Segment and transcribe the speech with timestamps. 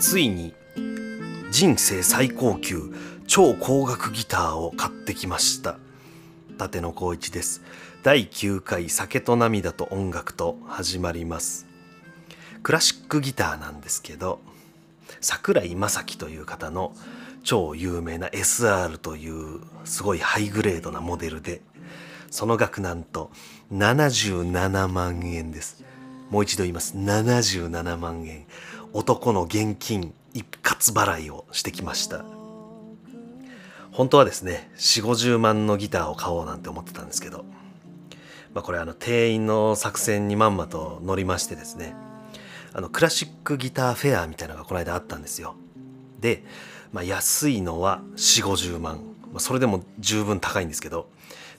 [0.00, 0.52] ついに
[1.52, 2.92] 人生最高級
[3.28, 5.78] 超高額ギターを買ってきました。
[6.58, 7.62] 立野光一です。
[8.02, 11.68] 第9回酒と涙と音楽と始まります。
[12.64, 14.40] クラシックギターなんですけど
[15.20, 16.92] 桜井正樹という方の
[17.44, 21.62] 超有名な SR というすごいハイグレードなモデルで
[22.28, 23.30] その額なんと
[23.72, 25.84] 77万円です。
[26.30, 26.96] もう一度言います。
[26.96, 28.46] 77万円。
[28.92, 32.24] 男の現金一括払いをしてきました。
[33.92, 37.44] 本当はですね4 5 0万のギターを買おうなんて思ってたんですけど、
[38.54, 41.94] まあ、これあの店員の作戦にまんまと乗りましてですね。
[42.72, 45.56] あのクラシックギターフェアみたいなのがこの間あったんですよ。
[46.20, 46.44] で、
[46.92, 48.98] まあ、安いのは4 5 0万、
[49.32, 51.10] まあ、それでも十分高いんですけど。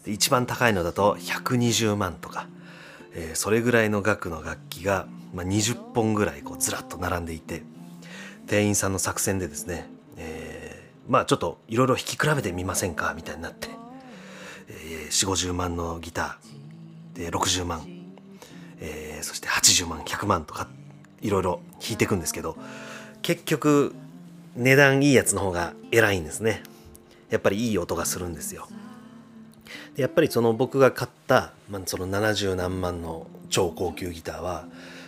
[0.05, 2.47] 一番高いのだと120万とか、
[3.13, 7.63] えー、それぐらいの額の楽器が、まあ、20本ぐらいこうずらっと並んでいて
[8.47, 13.69] 店員さんの作戦でですね、えー、まあちょっといろいろ弾き比べてみませんかみたいになって、
[14.67, 17.85] えー、4 5 0万のギターで60万、
[18.79, 20.67] えー、そして80万100万とか
[21.21, 22.57] いろいろ弾いていくんですけど
[23.21, 23.93] 結局
[24.55, 26.63] 値段いいやつの方が偉いんですね。
[27.29, 28.67] やっぱりいい音がするんですよ。
[29.95, 34.65] やっぱりその僕が買った、まあ、その70何万の超高級ギターは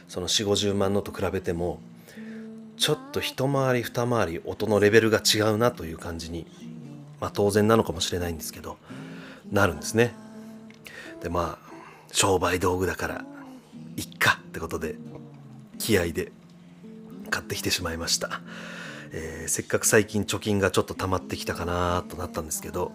[0.07, 1.79] その4 5 0万のと比べても
[2.77, 6.45] ちょっと一回り二回り音のレベルが違うなという感じに
[7.19, 8.77] まあ当然なのかもしれないんですけど
[9.51, 10.13] なるんですね。
[11.21, 11.73] でまあ
[12.11, 13.25] 商売道具だから
[13.95, 14.95] いっかってことで
[15.79, 16.31] 気合で
[17.29, 18.41] 買ってきてしまいました、
[19.11, 22.91] えー、せっかく最近貯金がちょっと溜まってきたかなとなったんですけど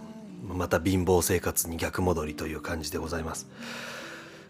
[0.54, 3.48] また貧乏生活に逆戻りという感じでございます、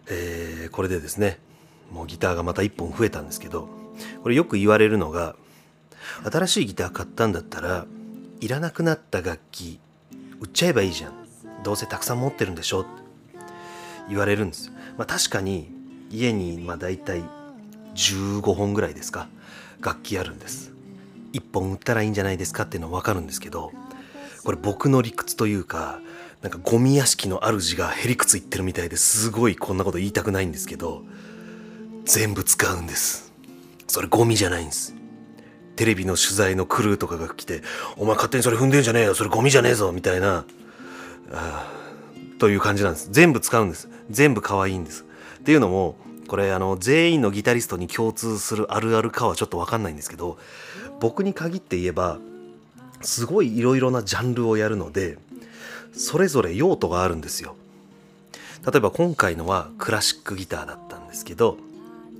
[0.08, 1.38] えー、これでですね
[1.92, 3.68] もうギターがまた1本増えたんですけど
[4.22, 5.36] これよく言われるのが
[6.30, 7.86] 新しいギター買ったんだったら
[8.40, 9.80] いらなくなった楽器
[10.40, 11.12] 売っちゃえばいいじゃん。
[11.64, 12.82] どうせたくさん持ってるんでしょ？
[12.82, 12.90] って
[14.08, 14.70] 言われるんです。
[14.96, 15.70] まあ確かに
[16.10, 17.22] 家にまあ大体
[17.94, 19.28] 15本ぐらいですか
[19.80, 20.72] 楽器あるんです。
[21.32, 23.72] 1本売ったらいいんじゃないですかっていうのは分かるんですけど
[24.48, 26.00] これ僕の理屈というか
[26.40, 31.02] なんかゴミ屋敷の主がへりくつ言ってるみたいですごいこんなこと言いたくないんですけど
[32.06, 33.30] 全部使うんです。
[33.88, 34.94] それゴミじゃないんです。
[35.76, 37.60] テレビの取材のクルーとかが来て
[37.98, 40.46] 「お前勝手にそれ踏んでんじゃねえよそれゴミじゃねえぞ」みたいな
[41.30, 41.70] あ
[42.38, 43.08] という感じなんです。
[43.10, 43.90] 全部使うんです。
[44.08, 45.04] 全部可愛いんです。
[45.40, 50.38] っていうのもこれあの全員のギタリストに共通するあるあるかはちょっと分かんないんですけど
[51.00, 52.18] 僕に限って言えば
[53.00, 55.18] すごいいろいろなジャンルをやるので
[55.92, 57.56] それぞれ用途があるんですよ。
[58.64, 61.56] 例えば今回のはクラシックギターだったんですけど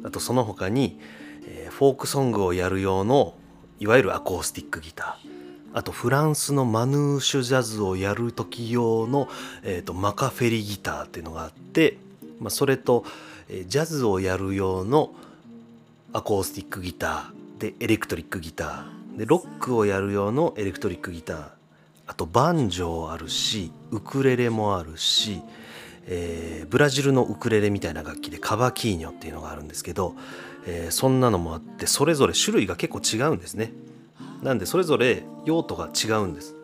[0.04, 0.98] あとその他に、
[1.46, 3.34] え、フォークソングをやる用の
[3.80, 5.28] いわゆるアコースティックギター。
[5.74, 9.28] あとフランスのマヌーシュジャズをやる時用の、
[9.62, 11.98] えーと、マカフェリギターっていうのがあって、
[12.40, 13.04] まあ、それと、
[13.48, 15.12] え、ジャズをやる用の
[16.12, 21.48] アコースティックギターでエレクトリックギターでロックをやる用のエレクトリックギター。
[22.06, 25.42] あとバンジョーあるしウクレレもあるし、
[26.06, 30.14] えー、ブラジルのウクレレみたいな楽器でカバキーニョっていうのがあるんですけど、
[30.66, 33.72] えー、そんなのもあってそれぞれ種類が結構違うんですね。
[34.42, 36.54] なんでそれぞれ用途が違うんです。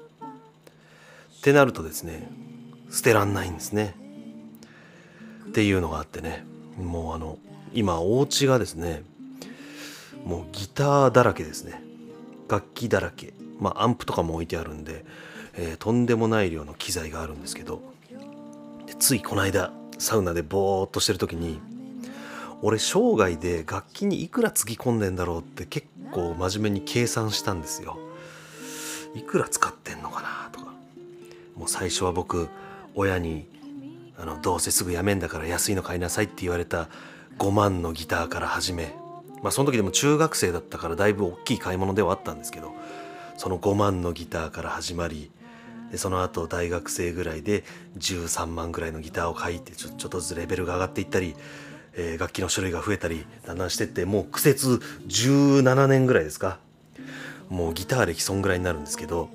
[1.38, 2.30] ってなるとですね
[2.90, 3.96] 捨てらんないんですね。
[5.48, 6.46] っていうのがあってね
[6.78, 7.36] もうあの
[7.74, 9.02] 今お家がですね
[10.24, 11.82] もうギターだらけですね。
[12.48, 15.04] 楽器だらけ、まあ、アンプとかも置いてあるんで、
[15.54, 17.94] えー、とんでもない量の機材があるんですけど。
[18.98, 21.60] ついこの間サウナでボーっとしてる時に
[22.62, 27.98] 俺生涯で楽器にいくらつぎ込んでんだろうって結構真面目に計算したんですよ。
[29.14, 30.72] いくら使ってんのかなとか。
[31.56, 32.48] もう最初は僕
[32.94, 33.46] 親に
[34.16, 36.88] あのどうせすぐやめんだから安いの買いなさいって言われた
[37.38, 38.94] 5万のギターから始め
[39.44, 42.74] まあその時でも中学生だったからだいぶ大きい買い物ではあったんですけど
[43.36, 45.30] その5万のギターから始まり
[45.92, 47.62] でその後大学生ぐらいで
[47.98, 51.36] 13万ぐらいのギターを買いってちょちょっとずつレベルが上がっていったり、
[51.92, 56.58] えー、楽器の種類が増えたりだんだんしてってもう苦節17年ぐらいですか
[57.50, 59.28] もうギター歴そんぐらいになるんですけど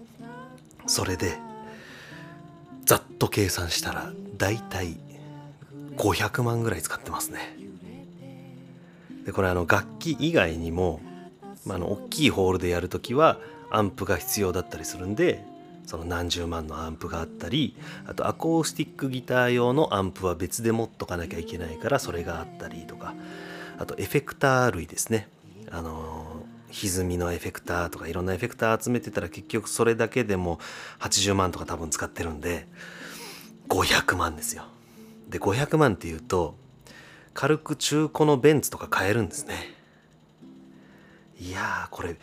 [0.87, 1.37] それで
[2.83, 4.97] ざっと計算したらだいたい
[5.97, 7.58] 500万ぐらい使ってますね。
[9.29, 11.01] でこれあの楽器以外にも、
[11.63, 13.37] まあ、あの大きいホールでやる時は
[13.69, 15.45] アンプが必要だったりするんで
[15.85, 17.77] その何十万のアンプがあったり
[18.07, 23.13] あとアコースティックギター用のアンプは別で持っとかなきゃいけないからそれがあったりとか
[23.77, 25.27] あとエフェクター類ですね。
[25.69, 26.25] あの
[26.71, 30.57] 歪みのエフェクターとかいろんなエフェクター集めてたら結局それだけでも
[31.01, 32.67] 80万とか多分使ってるんで
[33.67, 34.63] 500万ですよ。
[35.29, 36.55] で500万っていうと
[37.39, 39.73] 軽く中古のベンツとか買えるんですね。
[41.39, 42.17] いやーこれ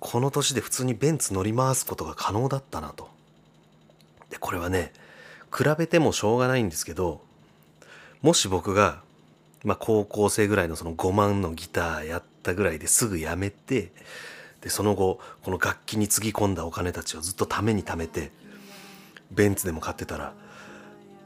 [0.00, 3.10] この年で普通にベンツ乗り回すことが可能だったなと。
[4.30, 4.94] でこれはね
[5.54, 7.20] 比べてもしょうがないんですけど
[8.22, 9.02] もし僕が、
[9.64, 13.92] まあ、高校生ぐらいのその5万のギターやったぐらいですぐやめて
[14.62, 18.32] でその後この楽器につぎ込んだお金たちをずっとために貯めて
[19.30, 20.32] ベンツでも買ってたら、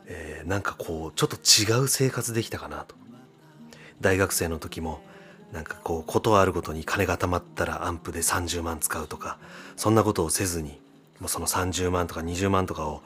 [0.07, 2.99] えー、なんかこうちょっと違う生活できたかなと。
[4.01, 5.01] 大学生の時も
[5.53, 9.39] なんかこうことあるごとに金が貯まったらアンプで30万使うとか
[9.77, 10.81] そんなことをせずに
[11.21, 13.03] もうその30万とか20万とかを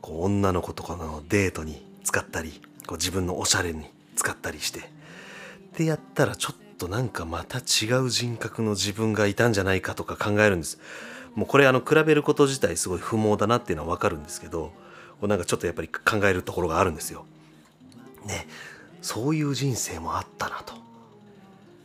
[0.00, 3.86] こう女の子とかのデートに使ったりこう自分のおしゃれに
[4.16, 4.90] 使ったりして
[5.76, 10.78] でやったらちょっとなんかまた違う人格の自分がいたんじゃないかとか考えるんです。
[11.34, 14.72] もうこれあの比べること自体すごい不毛だなっていうのは分かるんですけどこ
[15.22, 17.24] うなんかちょっとやっぱり考えるところがあるんですよ。
[18.26, 18.46] ね。
[19.02, 20.74] そういう人生もあったなと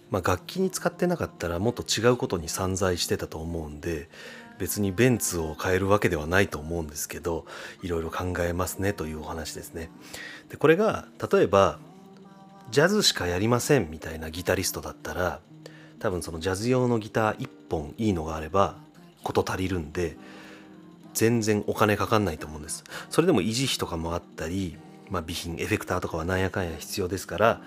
[0.09, 4.09] まあ楽器に使ってなかったらもっと違うことに散在してたと思うんで
[4.59, 7.45] 別にベンツを変えるわけではないと思うんですけど
[7.83, 9.89] いろいろ考えますねというお話ですね。
[10.49, 11.79] でこれが例えば
[12.71, 15.39] ジャズしかやりませんみたいなギタリストだったら
[15.99, 18.75] 多分そのジャズ用のギター1本いいのがあれば
[19.23, 20.17] 事足りるんで
[21.13, 22.83] 全然お金かかんないと思うんです。
[23.09, 24.77] それでも維持費とかもあったり、
[25.09, 27.61] まあ、備品エフェクターとかはなんやかんや必要ですから、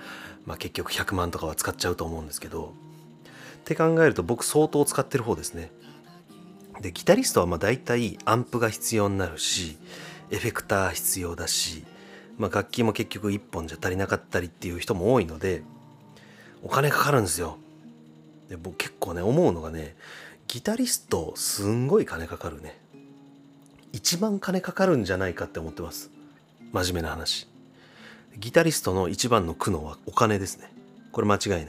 [0.46, 2.75] まあ、結局100万とかは使っちゃうと思うんですけど
[3.60, 5.70] って考えると僕相当使ってる方ですね。
[6.81, 9.76] でギタリストはまあ大体アンプが必要になるし
[10.31, 11.84] エフェクター必要だし、
[12.38, 15.62] まあ、楽器も結局1本じゃ足りなかったりっていう人も多いので
[16.62, 17.58] お金かかるんですよ。
[18.48, 19.94] で僕結構ね思うのがね
[20.48, 22.81] ギタリストすんごい金かかるね。
[23.92, 26.10] 一番金かかるんじゃないかって思ってます。
[26.72, 27.49] 真面目な話。
[28.38, 30.72] ギタリストの一番の苦悩はお金ですね。
[31.12, 31.67] これ間違いない。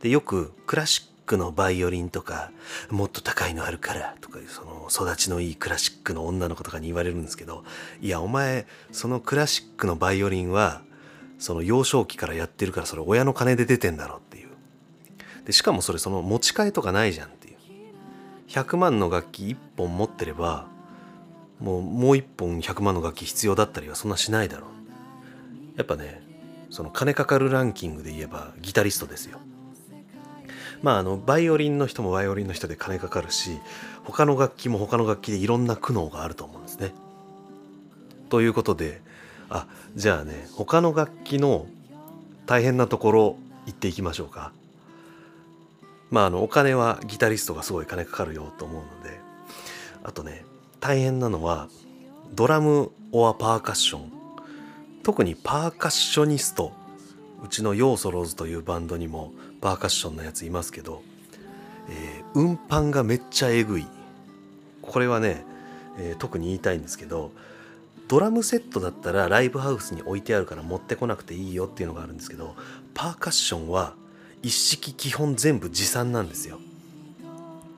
[0.00, 2.50] でよくクラシックのバイオリンとか
[2.90, 7.64] もっと高いのあるからとかいうその育ちのいいクラシックの女の子とかに言われるんですけど
[8.00, 10.82] いやお前そのクラシックのバイオリンは
[11.38, 14.48] その幼少期からやってるからそれ親の金で出てんだろっていう
[15.46, 17.56] でしかもそれその持ち替えとかないじゃんっていう
[18.48, 20.66] 100万の楽器1本持ってれば
[21.62, 24.70] もうもう1本100万の楽器必要だったりはそんなしないだろう
[25.76, 26.20] やっぱね
[26.70, 29.38] その金かかるランキングで言えばギタリストですよ
[30.82, 33.60] まああのバイオリンの人もバイオリンの人で金かかるし
[34.02, 36.92] 他の楽器も他の楽器でいろんな苦悩があると思うんですね。
[38.28, 39.00] ということで
[39.48, 41.66] あじゃあね他の楽器の
[42.46, 43.36] 大変なところ
[43.66, 44.50] 行っていきましょうか。
[46.10, 49.20] まああのお金はギタリストがすごい金かかるよと思うので
[50.02, 50.44] あとね
[50.82, 51.68] 大変なのは
[52.34, 54.12] ドラムオアパーカッション。
[55.04, 56.72] 特にパーカッショニスト。
[57.44, 61.02] うちのヨーソローズというバンドにもパーカッションのやついますけど、
[61.88, 63.86] えー、運搬がめっちゃえぐい。
[64.82, 65.44] これはね、
[65.98, 67.30] えー、特に言いたいんですけど
[68.08, 72.56] ドラムセットだったらライブハウスに置いてあるから持ってこなくていいよっていうのがあるんですけど
[72.94, 73.94] パーカッションは
[74.42, 76.58] 一式基本全部持参なんですよ。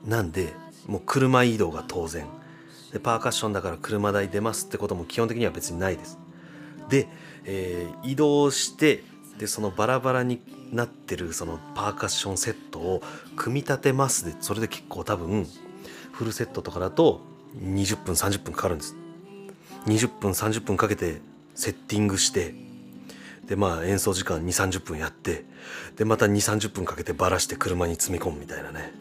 [0.03, 0.53] なんで
[0.87, 2.25] もう車移動が当然。
[2.95, 6.17] でパーカッションだから車代出ますってことも基本的には別にないです。
[6.87, 7.09] で、
[7.43, 9.03] えー、移動して
[9.37, 10.39] でそのバラバラに
[10.71, 13.01] なってるそのパーカッションセットを
[13.35, 15.45] 組み立てますでそれで結構多分
[16.13, 17.19] フルセットとかだと
[17.61, 18.95] 20分30分かかるんです。
[19.87, 21.19] 20分30分かけて
[21.53, 22.55] セッティングして
[23.45, 25.43] でまあ演奏時間2 3 0分やって
[25.97, 28.93] でまた2 3 0分かけてバラして車に積み込むみたいなね。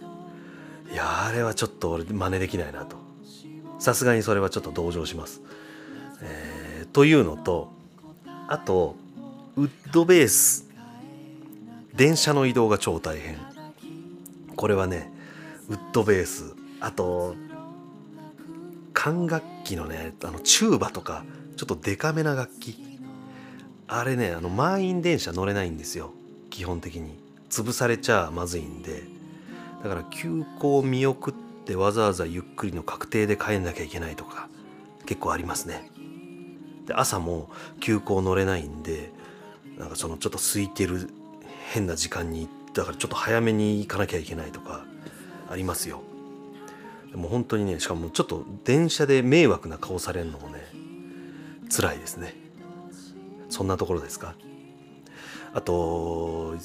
[0.93, 3.04] いやあれはちょっと俺真似できないなと。
[3.85, 5.43] さすがにそれはちょっと同情します、
[6.23, 7.71] えー、というのと
[8.49, 8.97] あと
[9.57, 10.71] ウッドベース
[11.95, 13.37] 電車の移動が超大変。
[14.57, 15.13] これはね
[15.69, 17.35] ウッドベースあと
[18.95, 21.27] 管楽器のねあのチューバとか
[21.57, 22.79] ちょっとデカめな楽器。
[23.87, 26.11] あれねあの満員電車乗れないんですよ。
[26.49, 27.19] 基本的に。
[27.51, 29.03] 潰されちゃまずいんで。
[29.83, 34.49] だから急行見送ってでわざわざゆっくりの確定で帰んなきゃいけないとか
[35.07, 35.91] 結構ありますね。
[36.87, 39.11] で朝も急行乗れないんで
[39.79, 41.11] なんかそのちょっと空いてる
[41.73, 44.85] 変な時間にだからちょっと早めに行かなきゃいけないとか
[45.49, 46.03] ありますよ。
[47.11, 50.61] でも本当にねしかもちょっと電車で迷惑な顔されるのもね
[51.75, 52.35] 辛いですね。
[53.49, 54.35] そんなところですか？
[55.55, 56.57] あと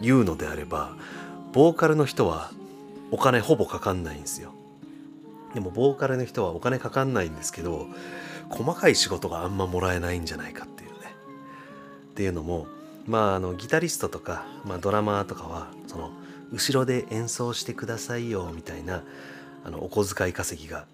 [0.00, 0.94] 言うのであれば
[1.52, 2.52] ボーカルの人は
[3.10, 4.52] お金ほぼかかんないんですよ。
[5.54, 7.86] でもボーカルの人はお金かかんないんですけど
[8.50, 10.96] 細かい仕事があんまもらえないんじゃないかっていうね。
[12.10, 12.66] っていうのも
[13.06, 16.10] まああのギタリストとか、まあ、ドラマーとかはその
[16.52, 19.02] 後ろで演奏してくださいよみたいな
[19.64, 20.86] あのお小遣い稼ぎが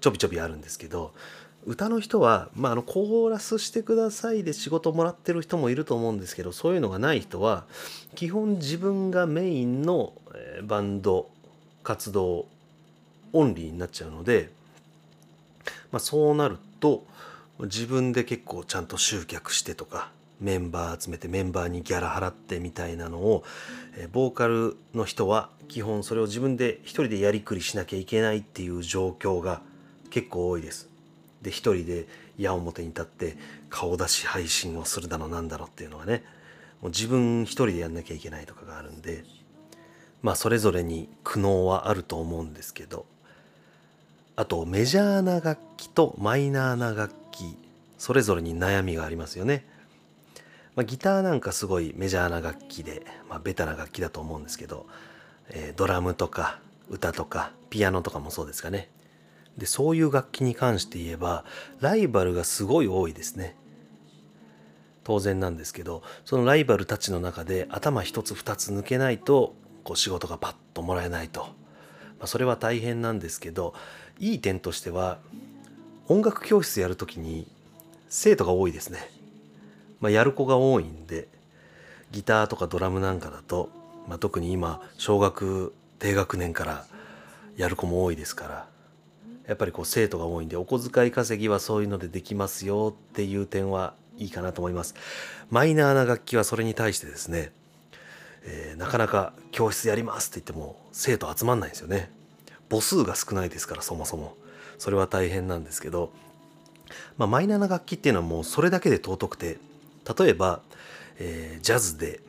[0.00, 1.12] ちょびちょびあるんですけど
[1.66, 7.64] 歌の人は、まあ、あのコーラスしてくださいで仕事もらってる人もいると思うんですけどそういうのがない人は
[8.14, 10.14] 基本自分がメインの
[10.64, 11.28] バンド
[11.82, 12.46] 活動
[13.32, 14.50] オンリーになっちゃうので、
[15.92, 17.04] まあ、そうなると
[17.60, 23.44] 自分で結構ちゃんと集客してとかメンバー集めてメンバーにギャラ払ってみたいなのを
[24.12, 29.60] ボーカルの人は基本それを自分で一人でやりくりしなきゃいけないっていう状況が
[30.08, 30.89] 結構多いです。
[31.42, 32.06] で一人で
[32.38, 33.36] 矢面に立って
[33.68, 36.24] 顔出し配信をするだのなんだろっていうのはね
[36.80, 39.24] もう自分一人でやんなきゃいけないとかがあるんで
[40.22, 43.06] まあそれぞれに苦悩はあると思うんですけど
[44.36, 47.56] あとメジャーな楽器とマイナーな楽器
[47.98, 49.66] それぞれに悩みがありますよね。
[50.74, 54.86] まあ、ギターなんかすごいメジャーな楽器で、まあ、ベタな楽器だと思うんですけど、
[55.50, 58.88] えー、ドラムとか歌とかピアノとかもそうですかね
[59.60, 61.44] でそういう楽器に関して言えば
[61.80, 63.54] ライバルがすごい多いですね。
[65.04, 71.48] 当然なんですけどそのライバルたちの中で頭一つ二つ抜けないとこう仕事がパッともらえないと、ま
[72.22, 73.74] あ、それは大変なんですけど
[74.18, 75.18] いい点としては
[76.08, 77.46] 音楽教室やるときに
[78.08, 78.98] 生徒が多いですね、
[80.00, 81.28] まあ、やる子が多いんで
[82.12, 83.68] ギターとかドラムなんかだと、
[84.08, 86.86] まあ、特に今小学低学年から
[87.56, 88.69] やる子も多いですから
[89.50, 94.94] やっぱりこう生徒が多いんでお小遣い稼ぎはそういうのでできますよっていう点はいいかなと思います。
[95.50, 97.50] マイナーな楽器はそれに対してですね、
[98.44, 102.12] えー、なかなか教室やりますって言っても生徒集まんないんですよね。
[102.70, 104.36] 母数が少ないですからそもそも。
[104.78, 106.12] それは大変なんですけど、
[107.18, 109.58] まあ、マイナーな楽器っていうのはもうそれだけで尊くて
[110.16, 110.60] 例えば、
[111.18, 112.20] えー、ジャズで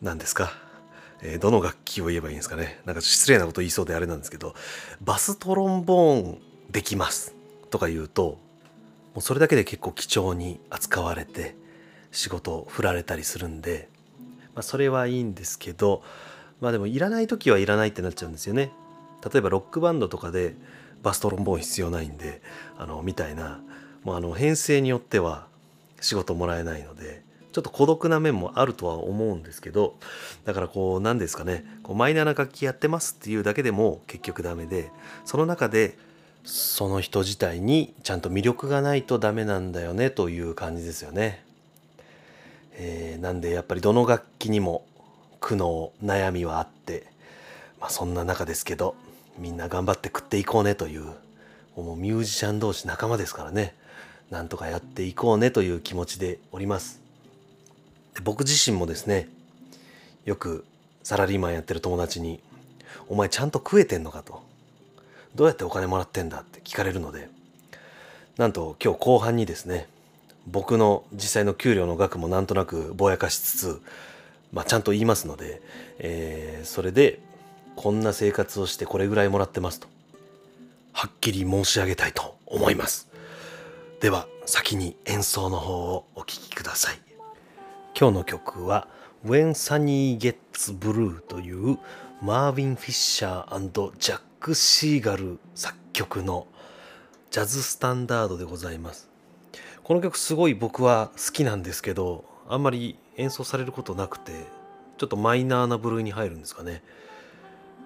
[0.00, 0.50] 何ですか
[1.22, 2.80] えー、どの楽器を言えばいいんですかね。
[2.84, 4.54] なんか失礼なこと言いそうであれなんですけど
[5.00, 6.38] バストロンボーン
[6.70, 7.34] できます
[7.70, 8.38] とか言うとも
[9.18, 11.56] うそれだけで結構貴重に扱われて
[12.12, 13.88] 仕事を振られたりするんで、
[14.54, 16.02] まあ、それはいいんですけど
[16.60, 18.72] まあでもいらない時はいらないってなっちゃうんですよね。
[19.32, 20.54] 例えばロックバンドとかで
[21.02, 22.42] バストロンボーン必要ないんで
[22.78, 23.60] あのみたいな
[24.04, 25.46] もうあの編成によっては
[26.00, 27.22] 仕事もらえないので
[27.56, 29.96] ちょっと孤独な面もあるとは思うんですけど
[30.44, 34.90] だからこう何ですかねこうマイナーな楽器やってますっていうだけでも結局ダメで
[35.24, 35.96] その中で
[36.44, 41.42] その人自体にちゃんと魅力がないとダメなんだよねという感じですよね。
[42.74, 44.84] えー、なんでやっぱりどの楽器にも
[45.40, 47.06] 苦悩悩みはあって、
[47.80, 48.96] まあ、そんな中ですけど
[49.38, 51.06] みんな頑張って食っていこうねという
[51.74, 53.74] もうミュージシャン同士仲間ですからね
[54.28, 57.05] なんとかやっていこうねという気持ちでおります。
[58.16, 59.28] で僕自身もですね
[60.24, 60.64] よく
[61.04, 62.40] サラリーマンやってる友達に
[63.08, 64.42] 「お前ちゃんと食えてんのか?」と
[65.36, 67.28] 「どうやってお金もらってんだ?」って聞かれるので
[68.38, 69.86] なんと今日後半にですね
[70.46, 73.82] 僕の実際の給料の額もなんとなくぼやかしつつ、
[74.52, 75.60] まあ、ちゃんと言いますので、
[75.98, 77.20] えー、それで
[77.74, 79.88] こんな生活をしてこれぐらいもらってますと
[80.92, 83.08] はっきり申し上げたいと思います
[84.00, 87.05] では先に演奏の方をお聴きください
[87.98, 88.88] 今日の曲は
[89.24, 91.78] When Sunny Gets Blue という
[92.20, 96.46] マーヴィン・フィッシャージャック・シーガル作曲の
[97.30, 99.08] ジャズスタンダードでございます。
[99.82, 104.32] この曲すごい僕は好きなんですけどあんまり演奏されることなくて
[104.98, 106.82] ちょっとマイナーな部類に入るんですかね。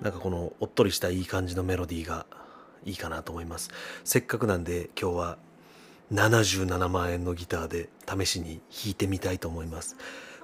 [0.03, 2.27] なんかこのおっとりしたいい感じのメロディーが
[2.85, 3.71] いいかなと思います。
[4.03, 5.39] せっかくなんで今日は
[6.13, 9.97] 77万円のギターで試しに弾いてみたいと思います。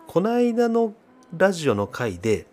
[0.06, 0.94] この間の
[1.36, 2.46] ラジオの回で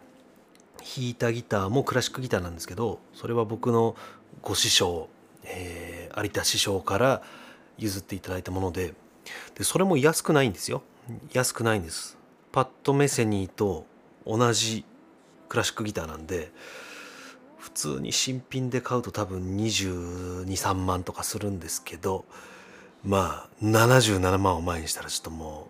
[0.83, 3.95] 弾いたギターもクラシックギターなんですけどそれは僕の
[4.41, 5.07] ご師匠、
[5.43, 7.21] えー、有田師匠から
[7.77, 8.93] 譲っていただいたもので
[9.55, 10.83] でそれも安くないんですよ
[11.31, 12.17] 安くないんです
[12.51, 13.85] パッドメセニーと
[14.25, 14.85] 同じ
[15.47, 16.51] クラシックギターなんで
[17.57, 22.25] 普通に新品で買うと多分223万とかするんですけど
[23.03, 25.67] まあ77万を前にしたらちょっとも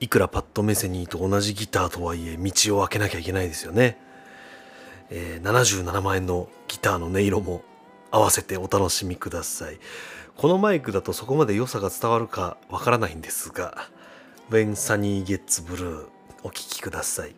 [0.00, 3.98] ういくらパッドメセニーと同じギターとはいえ道を開けなきゃいけないですよね、
[5.10, 7.62] えー、77万円のギターの音色も
[8.10, 9.78] 合わせてお楽しみください。
[10.36, 13.88] このマイクだとそこまで良さが伝わるかわからないんですが
[14.50, 16.08] When Sunny Gets Blue
[16.42, 17.34] お聴きください。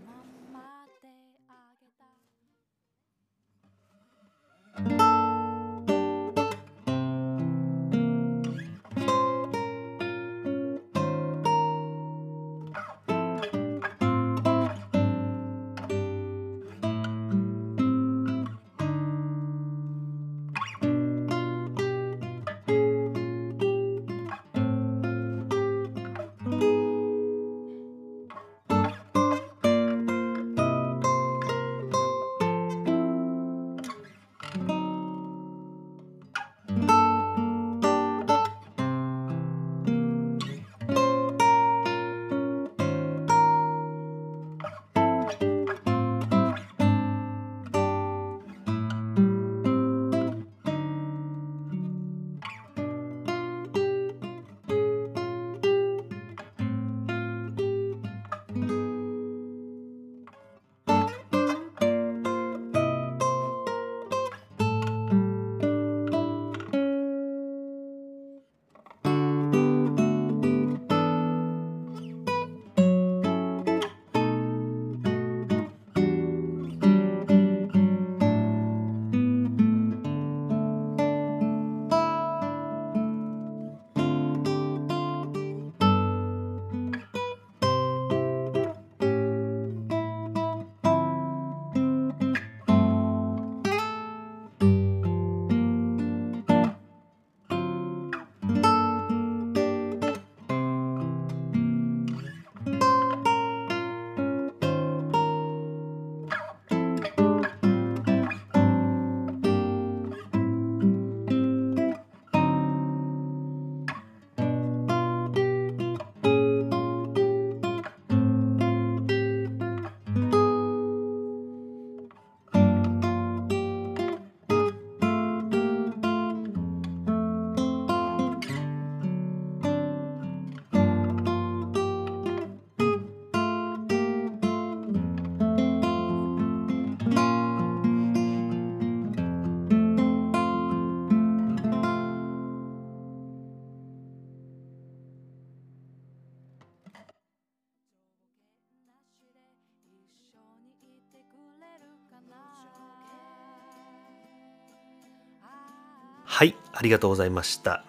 [156.36, 157.82] はいありがとうございました。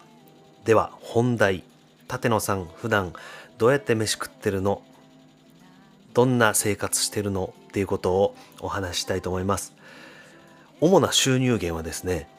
[0.63, 1.65] では本題。
[2.09, 3.11] 立野さん普段
[3.57, 4.81] どうやって飯食ってるの？
[6.13, 7.53] どんな生活してるの？
[7.67, 9.73] っていうことをお話したいと思います。
[10.79, 12.29] 主な収入源はですね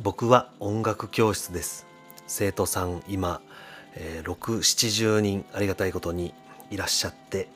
[0.00, 1.86] 僕は音楽教室です。
[2.26, 3.42] 生徒さん今、
[3.96, 6.32] えー、670人ありがたいことに
[6.70, 7.50] いらっしゃって。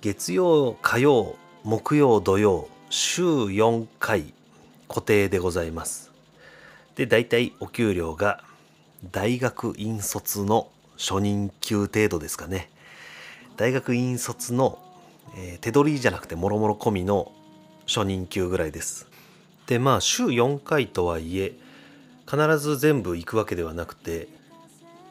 [0.00, 4.34] 月曜火曜木曜土曜週4回
[4.88, 6.15] 固定でございます。
[6.96, 8.42] で大体お給料が
[9.12, 12.70] 大学院卒の初任給程度ですかね。
[13.56, 14.78] 大学院卒の、
[15.36, 17.32] えー、手取りじゃなくてもろもろ込みの
[17.86, 19.06] 初任給ぐらいです。
[19.66, 21.52] でまあ週4回とはいえ
[22.28, 24.28] 必ず全部行くわけではなくて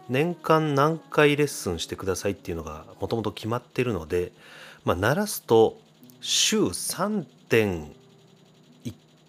[0.09, 4.31] 年間何回レッスンしてくださいっていうのがもともと決まってるので
[4.83, 5.77] まあ鳴らすと
[6.21, 7.93] 週3.1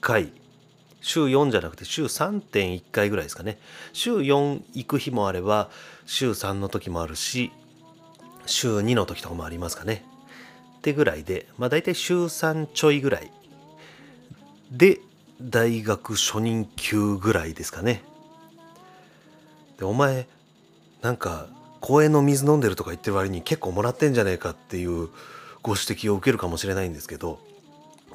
[0.01, 0.33] 回
[1.07, 3.61] 週4じゃなくて週3.1回ぐらいですかね。
[3.92, 5.71] 週4行く日もあれば
[6.05, 7.53] 週3の時もあるし
[8.45, 10.05] 週2の時とかもありますかね。
[10.79, 13.31] ってぐらいでまあ大体週3ちょいぐらい。
[14.73, 14.99] で
[15.40, 18.03] 大学初任給ぐらいですかね。
[19.79, 20.27] でお前
[21.03, 21.47] なんか
[21.81, 25.09] 公園の水飲んでるとか言ってる割に結構もらってんじゃねえかっていう
[25.62, 27.38] ご指摘を受けるかもしれないんですけど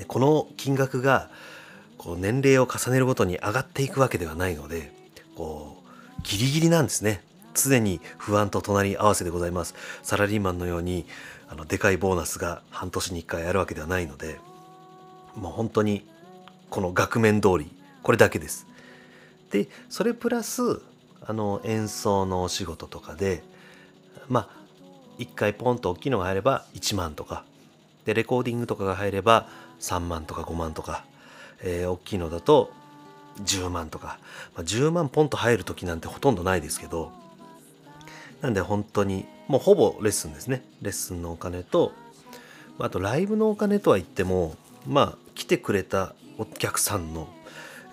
[0.08, 1.30] この金額が
[2.02, 4.92] こう年齢を重ねるごとに上がっていくわけではないので
[5.36, 5.78] こ
[6.18, 7.24] うギリギリなんですね。
[7.54, 9.76] 常に不安と隣り合わせでございます。
[10.02, 11.06] サラリーマンのように
[11.48, 14.40] あのでかいボーナスが半年に1回あるわけではないので
[15.36, 16.08] もう本当に
[16.72, 18.66] この額面通りこれだけです。
[19.52, 20.82] でそれプラス
[21.24, 23.44] あの演奏のお仕事とかで
[24.28, 24.50] まあ
[25.20, 27.46] 1回ポンと大きいのが入れば1万とか
[28.06, 29.48] でレコーディングとかが入れば
[29.82, 31.06] 3万とか5万とか
[31.64, 32.72] えー、大きいのだと
[33.44, 34.20] 10万とか、
[34.56, 37.12] まあ、10万ポンと入る時なんてほとんどないですけど
[38.42, 40.64] なんで本当にもうほぼレッスンですね。
[40.82, 41.92] レッスンのお金と
[42.80, 44.56] あとライブのお金とは言っても
[44.88, 47.28] まあ来てくれたお客さんの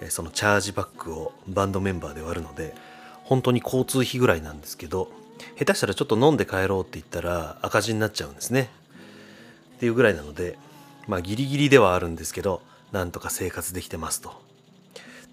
[0.09, 2.75] そのチャージバックをバンドメンバーで割るので
[3.25, 5.11] 本当に交通費ぐらいなんですけど
[5.59, 8.71] 下手したらちょっと飲んで帰ろうって言ったら赤字になっちゃうんですね。
[9.77, 10.59] っていうぐらいなので
[11.09, 14.33] まあギリギリではあるんですけどなんとか生活できてますと。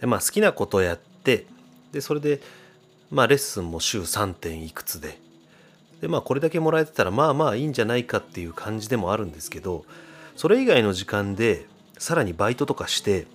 [0.01, 1.45] でまあ好きなことをやって
[1.91, 2.41] でそれで
[3.11, 5.19] まあレッスンも週3点いくつで。
[6.01, 9.85] でまあこれだけもらえてたらまあまあいいんじゃないかっていう感じでもあるんですけど
[10.35, 13.27] それ以外の時間でさらにバイトとかして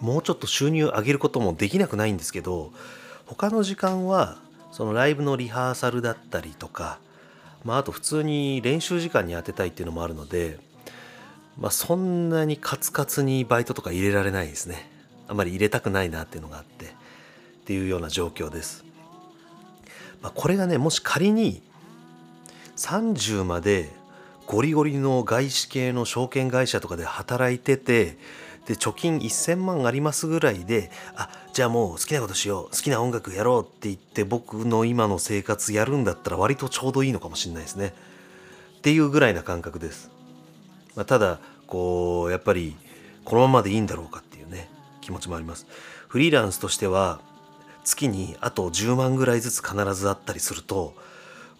[0.00, 2.70] もうちょっと収入上げることもできなくないんですけど
[3.26, 4.38] 他の時間は
[4.72, 6.98] そのライブのリハーサルだったりとか、
[7.64, 10.58] まあ、あと普通に練習時間に当てたいっていうのもあるので、
[11.60, 14.90] まあ、そんなにカツカツにバイトとか入れられないですね。
[15.30, 16.88] あまり入れたくないなっていうのがあってっ
[17.64, 18.84] ていうような状況です、
[20.22, 21.62] まあ、これがねもし仮に
[22.76, 23.90] 30まで
[24.48, 28.18] ゴリゴリの外資系の証券会社とかで働いてて
[28.66, 37.94] で貯金1000万ありますぐらいであじゃあもう好きなことしよう好きな音楽やろうって言って僕の今の生活やるんだったら割とちょうどいいのかもしれないですね。
[38.78, 40.10] っていうぐらいな感覚です、
[40.96, 41.38] まあ、ただ
[41.70, 42.76] こうやっぱり
[43.24, 44.68] このままでいいんだろうかっていうね
[45.00, 45.66] 気持ちもあります。
[46.08, 47.20] フリーランスとしては
[47.84, 50.94] 月にあと10万ぐらいずつ必ずあったりすると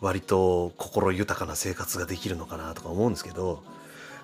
[0.00, 3.62] 割と心豊かな生活ができるのかなとか思うんですけど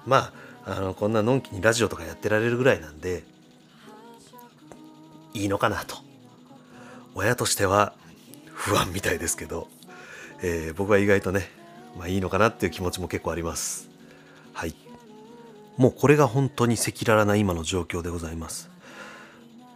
[0.05, 0.33] ま
[0.67, 3.23] ああのこんなのんきにラジオとかやってられるぐらいなんで
[5.33, 5.97] いいのかなと。
[7.15, 7.95] 親としては
[8.53, 9.69] 不安みたいですけど、
[10.43, 11.49] えー、僕は意外とね、
[11.97, 13.89] まあ、いいのかなっていう気持ちも結構あります。
[14.53, 14.75] はい。
[15.77, 18.71] もうこれが本当に赤裸々な今の状況でございます。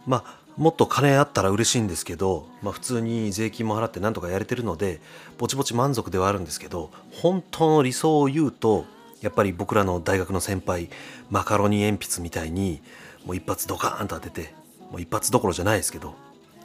[0.07, 4.99] まあもっと金あったら嬉しいんですけど、まあ、普通に税金も払ってなんとかやれてるので
[5.37, 8.85] ぼちぼち満足ではあるんですけど本当の理想を言うと
[9.21, 10.89] やっぱり僕らの大学の先輩
[11.29, 12.81] マカロニ鉛筆みたいに
[13.25, 14.53] もう一発ドカーンと当てて
[14.91, 16.15] もう一発どころじゃないですけど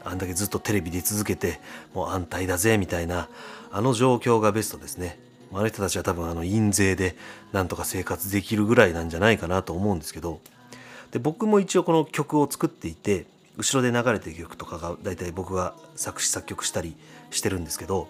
[0.05, 1.61] あんだけずっとテレビで続けて
[1.95, 3.29] もう安泰だぜみたいな
[3.71, 5.19] あの状況がベストですね。
[5.53, 7.17] あの人たちは多分あの印税で
[7.53, 10.41] なんとか生活できるぐらいなんじゃないかなと思うんですけど
[11.13, 16.95] で僕も一応この曲を作っていて後ろで流れてる曲とかが大体僕が作詞作曲したり
[17.31, 18.09] してるんですけど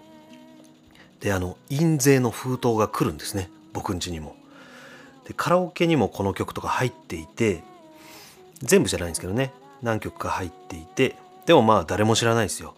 [1.21, 3.51] であの印税の封筒が来るんですね。
[3.73, 4.37] 僕ん家にも。
[5.27, 7.63] でカラオケにもこの曲とか入っていて
[8.61, 9.53] 全部じゃないんですけどね。
[9.83, 12.75] 何曲か入っていてでもまあ誰も知らないですよ。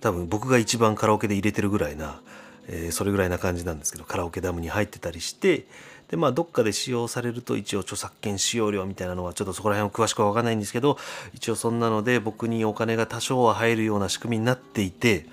[0.00, 2.20] 多分僕が一番カラオケで入れてるぐらいな、
[2.68, 5.66] えー、それぐらいな感じなんですけどカラオケダムに入ってたりして
[6.08, 10.96] でまあどっかで使用されると一応著作権使用料みたいなのはちょっとそこら辺を詳しくは分かんないんですけど
[11.34, 15.26] 一応そんなので僕にお金が多少は入るような仕組みになっていて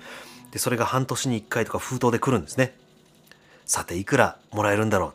[0.50, 2.74] でそれが半年に1回とか封筒で来るんですね。
[3.66, 5.12] さていくらもらえるんだろ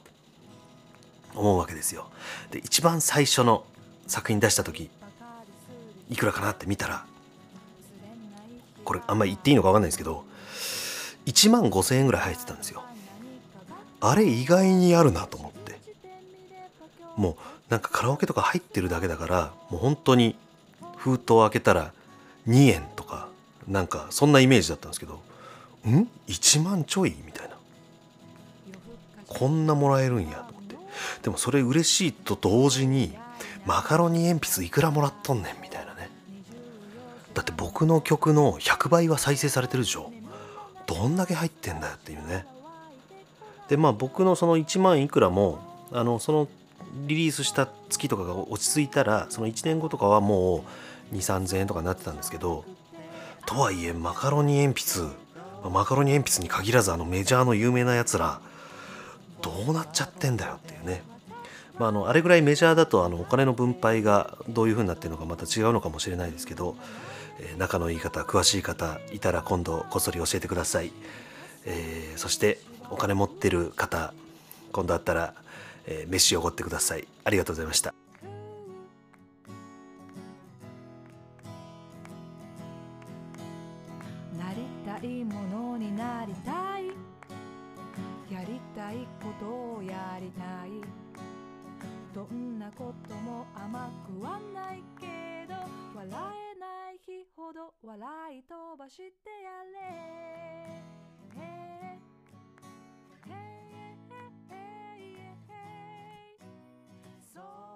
[1.32, 2.10] うと思うわけですよ。
[2.52, 3.66] で一番最初の
[4.08, 4.90] 作品出した時
[6.10, 7.06] いくらかなって見たら
[8.84, 10.26] これあんまり言っていいのか分かんないですけど
[11.26, 12.84] 1万5,000円ぐらい入ってたんですよ。
[14.00, 15.80] あれ意外にあるなと思って。
[17.16, 17.36] もう
[17.70, 20.36] なんかカラオケとか入ってるだけだからもう本当に
[20.98, 21.94] 封筒開けたら
[22.48, 23.28] 2円とか
[23.68, 25.22] なんかそんなイメージだったんですけど
[25.88, 27.16] ん？1万ちょい？
[27.26, 27.56] みたいな。
[29.28, 30.76] こんなもらえるんやと思って。
[31.22, 33.16] でもそれ嬉しいと同時に
[33.66, 36.10] マカロニ鉛筆いくらもらっとんねんみたいなね。
[37.34, 40.12] だって僕の曲の100倍は再生されてるでしょ。
[41.02, 42.46] どんだけ入ってんだよっていうね。
[43.70, 45.58] でまあ僕のその1万いくらも
[45.92, 46.48] あのその
[47.08, 50.64] リリースした月とかが落ち着いたらその1年後とかはも
[51.12, 52.66] う2 3 0 0 0円とかになってたんですけど
[53.48, 55.10] とはいえマカロニ鉛筆
[55.72, 58.40] マカロニ鉛筆に限らずあのメジャーの有名なやつら
[59.42, 61.02] どうなっちゃってんだよっていうね、
[61.80, 66.76] まあ、あのあれぐらいメジャーだとあのお金の分配がどういう風になってるのかまた違うのかもしれないですけど、
[67.42, 70.92] え、仲のいい方詳しい方いたら今度こっそり教えてください、
[71.66, 74.14] えー、そしてお金持ってる方
[74.72, 75.34] 今度あったら、
[75.86, 77.08] えー、飯をおごってください。
[77.24, 77.94] ありがとうございました。
[84.38, 86.86] なりたいものになりたい。
[88.34, 89.46] やりたいこと
[89.80, 91.02] をやりたい。
[92.14, 95.56] どんなことも甘くはないけど
[95.96, 96.10] 笑
[96.50, 96.51] え
[97.12, 100.82] 時ほど笑い飛ばしてやれ」
[107.20, 107.71] 「そう